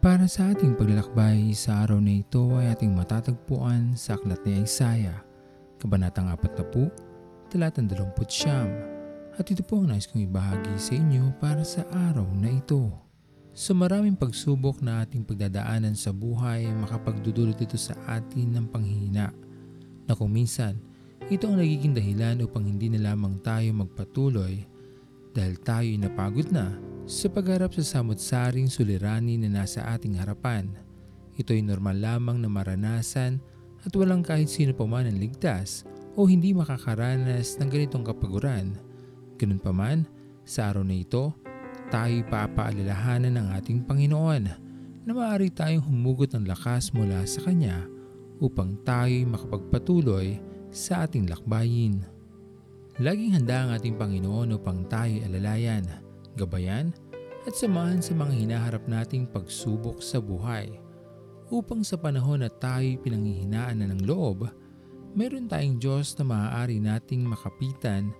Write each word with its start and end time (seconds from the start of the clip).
Para 0.00 0.24
sa 0.24 0.48
ating 0.48 0.80
paglalakbay 0.80 1.52
sa 1.52 1.84
araw 1.84 2.00
na 2.00 2.24
ito 2.24 2.56
ay 2.56 2.72
ating 2.72 2.88
matatagpuan 2.96 3.92
sa 3.92 4.16
Aklat 4.16 4.40
ni 4.48 4.64
Isaiah, 4.64 5.20
Kabanatang 5.76 6.32
40, 6.40 7.52
Talatang 7.52 7.84
29. 7.84 9.36
At 9.36 9.44
ito 9.44 9.60
po 9.60 9.84
ang 9.84 9.92
nais 9.92 10.08
kong 10.08 10.24
ibahagi 10.24 10.72
sa 10.80 10.96
inyo 10.96 11.36
para 11.36 11.60
sa 11.68 11.84
araw 12.08 12.24
na 12.32 12.48
ito. 12.48 12.88
Sa 13.52 13.76
maraming 13.76 14.16
pagsubok 14.16 14.80
na 14.80 15.04
ating 15.04 15.20
pagdadaanan 15.20 15.92
sa 15.92 16.16
buhay, 16.16 16.64
makapagdudulot 16.80 17.60
ito 17.60 17.76
sa 17.76 17.92
atin 18.08 18.56
ng 18.56 18.72
panghihina 18.72 19.36
na 20.08 20.12
kung 20.16 20.32
minsan, 20.32 20.80
ito 21.28 21.44
ang 21.44 21.60
nagiging 21.60 21.92
dahilan 21.92 22.40
upang 22.48 22.64
hindi 22.64 22.88
na 22.88 23.12
lamang 23.12 23.36
tayo 23.44 23.68
magpatuloy 23.76 24.64
dahil 25.36 25.60
tayo 25.60 25.84
ay 25.84 26.00
napagod 26.00 26.48
na 26.48 26.72
sa 27.10 27.26
pagharap 27.26 27.74
sa 27.74 27.82
samot-saring 27.82 28.70
suliranin 28.70 29.42
na 29.42 29.50
nasa 29.50 29.82
ating 29.90 30.14
harapan. 30.14 30.70
Ito 31.34 31.50
ay 31.50 31.66
normal 31.66 31.98
lamang 31.98 32.38
na 32.38 32.46
maranasan 32.46 33.42
at 33.82 33.90
walang 33.98 34.22
kahit 34.22 34.46
sino 34.46 34.70
pa 34.70 34.86
man 34.86 35.10
ang 35.10 35.18
ligtas 35.18 35.82
o 36.14 36.22
hindi 36.30 36.54
makakaranas 36.54 37.58
ng 37.58 37.66
ganitong 37.66 38.06
kapaguran. 38.06 38.78
Ganun 39.42 39.58
pa 39.58 39.74
man, 39.74 40.06
sa 40.46 40.70
araw 40.70 40.86
na 40.86 41.02
ito, 41.02 41.34
tayo 41.90 42.14
papaalalahanan 42.30 43.34
ng 43.42 43.46
ating 43.58 43.82
Panginoon 43.90 44.44
na 45.02 45.10
maaari 45.10 45.50
tayong 45.50 45.82
humugot 45.82 46.30
ng 46.30 46.46
lakas 46.46 46.94
mula 46.94 47.26
sa 47.26 47.42
Kanya 47.42 47.90
upang 48.38 48.78
tayo 48.86 49.10
makapagpatuloy 49.26 50.38
sa 50.70 51.10
ating 51.10 51.26
lakbayin. 51.26 52.06
Laging 53.02 53.34
handa 53.34 53.66
ang 53.66 53.70
ating 53.74 53.98
Panginoon 53.98 54.54
upang 54.54 54.86
tayo 54.86 55.18
alalayan, 55.26 56.09
gabayan 56.36 56.94
at 57.48 57.56
samahan 57.56 58.04
sa 58.04 58.12
mga 58.12 58.32
hinaharap 58.36 58.84
nating 58.84 59.24
pagsubok 59.30 60.04
sa 60.04 60.20
buhay. 60.20 60.76
Upang 61.50 61.82
sa 61.82 61.98
panahon 61.98 62.46
na 62.46 62.50
tayo 62.52 62.86
pinanghihinaan 63.02 63.82
na 63.82 63.90
ng 63.90 64.06
loob, 64.06 64.46
meron 65.16 65.50
tayong 65.50 65.82
Diyos 65.82 66.14
na 66.20 66.24
maaari 66.28 66.78
nating 66.78 67.26
makapitan 67.26 68.14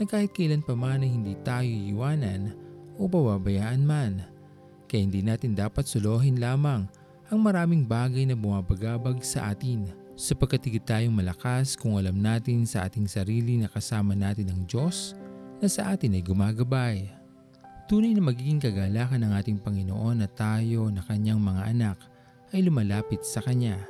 na 0.00 0.08
kahit 0.08 0.32
kailan 0.32 0.64
pa 0.64 0.72
man 0.72 1.04
hindi 1.04 1.36
tayo 1.44 1.68
iwanan 1.68 2.56
o 2.96 3.04
bababayaan 3.04 3.84
man. 3.84 4.24
Kaya 4.88 5.04
hindi 5.04 5.20
natin 5.20 5.52
dapat 5.52 5.84
suluhin 5.84 6.40
lamang 6.40 6.88
ang 7.28 7.38
maraming 7.44 7.84
bagay 7.84 8.24
na 8.24 8.34
bumabagabag 8.34 9.20
sa 9.20 9.52
atin 9.52 9.92
sapagkat 10.16 10.66
higit 10.66 10.84
tayong 10.84 11.14
malakas 11.14 11.76
kung 11.76 12.00
alam 12.00 12.16
natin 12.16 12.64
sa 12.64 12.88
ating 12.88 13.06
sarili 13.06 13.60
na 13.60 13.68
kasama 13.68 14.16
natin 14.16 14.50
ang 14.50 14.64
Diyos 14.64 15.12
na 15.60 15.68
sa 15.68 15.92
atin 15.92 16.16
ay 16.16 16.24
gumagabay. 16.24 17.19
Tunay 17.90 18.14
na 18.14 18.22
magiging 18.22 18.62
kagalakan 18.62 19.26
ng 19.26 19.32
ating 19.34 19.58
Panginoon 19.66 20.22
na 20.22 20.30
tayo 20.30 20.94
na 20.94 21.02
kanyang 21.02 21.42
mga 21.42 21.74
anak 21.74 21.98
ay 22.54 22.62
lumalapit 22.62 23.26
sa 23.26 23.42
Kanya 23.42 23.82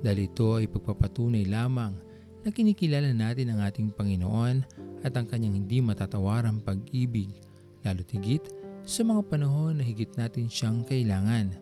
dahil 0.00 0.32
ito 0.32 0.56
ay 0.56 0.64
pagpapatunay 0.64 1.44
lamang 1.52 1.92
na 2.40 2.48
kinikilala 2.48 3.12
natin 3.12 3.52
ang 3.52 3.60
ating 3.60 3.92
Panginoon 3.92 4.64
at 5.04 5.12
ang 5.12 5.28
kanyang 5.28 5.60
hindi 5.60 5.84
matatawarang 5.84 6.64
pag-ibig 6.64 7.36
lalo 7.84 8.00
higit 8.08 8.48
sa 8.88 9.04
mga 9.04 9.20
panahon 9.28 9.76
na 9.76 9.84
higit 9.84 10.08
natin 10.16 10.48
siyang 10.48 10.80
kailangan. 10.80 11.52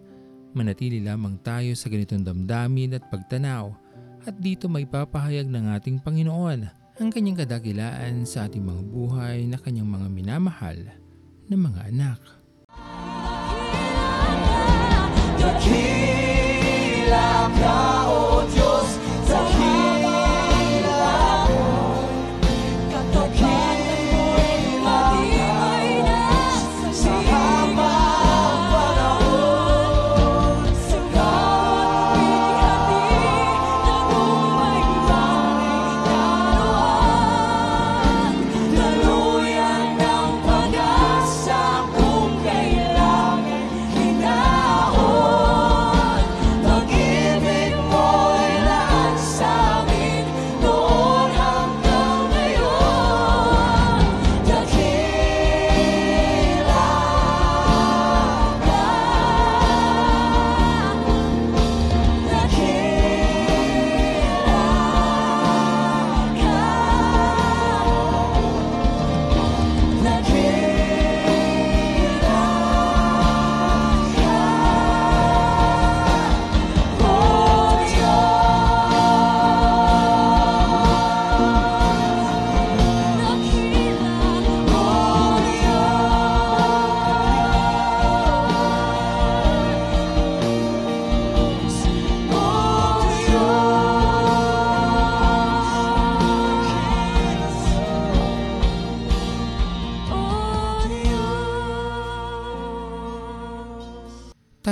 Manatili 0.54 1.02
lamang 1.02 1.42
tayo 1.42 1.74
sa 1.74 1.90
ganitong 1.90 2.22
damdamin 2.22 2.94
at 2.94 3.10
pagtanaw 3.10 3.74
at 4.22 4.38
dito 4.38 4.70
may 4.70 4.86
papahayag 4.86 5.50
ng 5.50 5.74
ating 5.74 5.98
Panginoon 5.98 6.62
ang 7.02 7.10
kanyang 7.10 7.42
kadakilaan 7.42 8.22
sa 8.22 8.46
ating 8.46 8.62
mga 8.62 8.82
buhay 8.86 9.50
na 9.50 9.58
kanyang 9.58 9.90
mga 9.90 10.06
minamahal 10.14 11.01
na 11.48 11.56
mga 11.56 11.80
anak. 11.88 12.41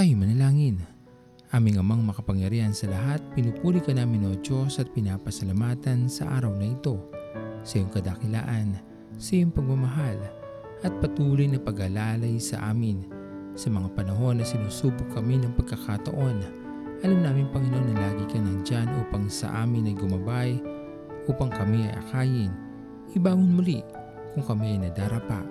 Tayo 0.00 0.16
manalangin. 0.16 0.80
Aming 1.52 1.76
amang 1.76 2.00
makapangyarihan 2.00 2.72
sa 2.72 2.88
lahat, 2.88 3.20
pinupuri 3.36 3.84
ka 3.84 3.92
namin 3.92 4.24
o 4.24 4.32
Diyos 4.32 4.80
at 4.80 4.88
pinapasalamatan 4.96 6.08
sa 6.08 6.40
araw 6.40 6.56
na 6.56 6.72
ito. 6.72 6.96
Sa 7.68 7.76
iyong 7.76 7.92
kadakilaan, 7.92 8.80
sa 9.20 9.36
iyong 9.36 9.52
pagmamahal, 9.52 10.16
at 10.80 10.92
patuloy 11.04 11.44
na 11.44 11.60
pag-alalay 11.60 12.40
sa 12.40 12.72
amin. 12.72 13.04
Sa 13.52 13.68
mga 13.68 13.92
panahon 13.92 14.40
na 14.40 14.44
sinusubok 14.48 15.04
kami 15.12 15.36
ng 15.36 15.52
pagkakataon, 15.60 16.48
alam 17.04 17.20
namin 17.20 17.52
Panginoon 17.52 17.92
na 17.92 17.96
lagi 18.00 18.24
ka 18.32 18.40
nandyan 18.40 18.88
upang 19.04 19.28
sa 19.28 19.52
amin 19.52 19.92
ay 19.92 20.00
gumabay, 20.00 20.56
upang 21.28 21.52
kami 21.52 21.84
ay 21.84 21.92
akayin, 22.00 22.56
ibangon 23.12 23.52
muli 23.52 23.84
kung 24.32 24.48
kami 24.48 24.80
ay 24.80 24.88
nadarapa, 24.88 25.44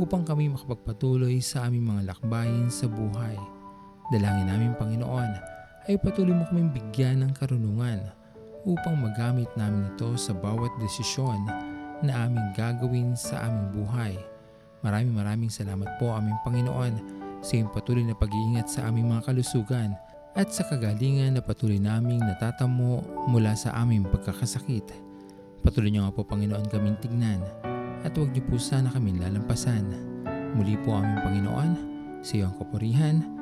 upang 0.00 0.24
kami 0.24 0.48
makapagpatuloy 0.48 1.44
sa 1.44 1.68
aming 1.68 1.92
mga 1.92 2.08
lakbayin 2.08 2.72
sa 2.72 2.88
buhay. 2.88 3.36
Dalangin 4.12 4.44
namin 4.44 4.76
Panginoon 4.76 5.30
ay 5.88 5.96
patuloy 5.96 6.36
mo 6.36 6.44
kaming 6.52 6.68
bigyan 6.68 7.24
ng 7.24 7.32
karunungan 7.32 8.12
upang 8.68 9.00
magamit 9.00 9.48
namin 9.56 9.88
ito 9.88 10.12
sa 10.20 10.36
bawat 10.36 10.68
desisyon 10.84 11.40
na 12.04 12.28
aming 12.28 12.52
gagawin 12.52 13.16
sa 13.16 13.48
aming 13.48 13.72
buhay. 13.72 14.14
Maraming 14.84 15.16
maraming 15.16 15.48
salamat 15.48 15.88
po 15.96 16.12
aming 16.12 16.36
Panginoon 16.44 16.94
sa 17.40 17.56
iyong 17.56 17.72
patuloy 17.72 18.04
na 18.04 18.12
pag-iingat 18.12 18.68
sa 18.68 18.92
aming 18.92 19.08
mga 19.08 19.32
kalusugan 19.32 19.96
at 20.36 20.52
sa 20.52 20.68
kagalingan 20.68 21.40
na 21.40 21.42
patuloy 21.42 21.80
naming 21.80 22.20
natatamo 22.20 23.00
mula 23.32 23.56
sa 23.56 23.72
aming 23.80 24.04
pagkakasakit. 24.12 24.92
Patuloy 25.64 25.88
niyo 25.88 26.04
nga 26.04 26.12
po 26.12 26.20
Panginoon 26.28 26.68
kaming 26.68 27.00
tignan 27.00 27.40
at 28.04 28.12
huwag 28.12 28.28
niyo 28.36 28.44
po 28.44 28.60
sana 28.60 28.92
kaming 28.92 29.24
lalampasan. 29.24 29.88
Muli 30.52 30.76
po 30.84 31.00
aming 31.00 31.16
Panginoon, 31.24 31.70
sa 32.22 32.38
iyong 32.38 32.54
kapurihan 32.54 33.41